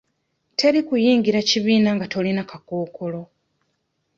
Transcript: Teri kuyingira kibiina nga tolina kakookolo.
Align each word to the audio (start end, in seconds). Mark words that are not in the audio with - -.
Teri 0.57 0.79
kuyingira 0.87 1.39
kibiina 1.49 1.89
nga 1.95 2.05
tolina 2.13 2.43
kakookolo. 2.49 3.21